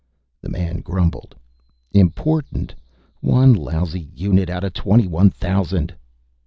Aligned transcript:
The 0.41 0.49
man 0.49 0.79
grumbled, 0.79 1.35
"Important! 1.93 2.73
One 3.19 3.53
lousy 3.53 4.09
unit 4.15 4.49
out 4.49 4.63
of 4.63 4.73
twenty 4.73 5.05
one 5.05 5.29
thousand." 5.29 5.93